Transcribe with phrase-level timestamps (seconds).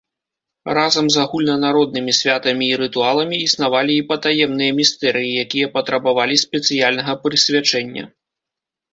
[0.75, 8.03] Разам з агульнанароднымі святамі і рытуаламі існавалі і патаемныя містэрыі, якія патрабавалі спецыяльнага прысвячэння.